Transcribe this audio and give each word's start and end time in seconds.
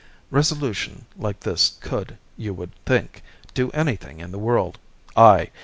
Resolution 0.31 1.05
like 1.15 1.41
this 1.41 1.77
could, 1.79 2.17
you 2.35 2.55
would 2.55 2.71
think, 2.87 3.21
do 3.53 3.69
anything 3.69 4.19
in 4.19 4.31
the 4.31 4.39
world. 4.39 4.79
Ay! 5.15 5.51